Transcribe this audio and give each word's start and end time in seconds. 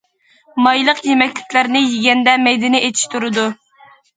مايلىق 0.67 1.01
يېمەكلىكلەرنى 1.09 1.83
يېگەندە 1.91 2.35
مەيدىنى 2.49 2.83
ئېچىشتۇرىدۇ. 2.89 3.49